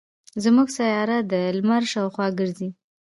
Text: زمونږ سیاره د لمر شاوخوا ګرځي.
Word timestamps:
زمونږ 0.43 0.67
سیاره 0.77 1.17
د 1.31 1.33
لمر 1.57 1.83
شاوخوا 1.91 2.27
ګرځي. 2.39 2.69